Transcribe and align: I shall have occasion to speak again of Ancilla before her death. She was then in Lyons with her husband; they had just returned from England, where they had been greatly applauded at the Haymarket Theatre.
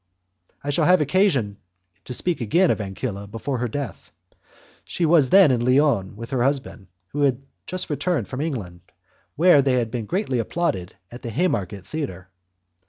I 0.63 0.71
shall 0.71 0.85
have 0.85 0.99
occasion 0.99 1.57
to 2.05 2.13
speak 2.15 2.41
again 2.41 2.71
of 2.71 2.81
Ancilla 2.81 3.27
before 3.27 3.59
her 3.59 3.67
death. 3.67 4.11
She 4.83 5.05
was 5.05 5.29
then 5.29 5.51
in 5.51 5.63
Lyons 5.63 6.17
with 6.17 6.31
her 6.31 6.41
husband; 6.41 6.87
they 7.13 7.19
had 7.25 7.43
just 7.67 7.87
returned 7.87 8.27
from 8.27 8.41
England, 8.41 8.81
where 9.35 9.61
they 9.61 9.73
had 9.73 9.91
been 9.91 10.07
greatly 10.07 10.39
applauded 10.39 10.95
at 11.11 11.21
the 11.21 11.29
Haymarket 11.29 11.85
Theatre. 11.85 12.29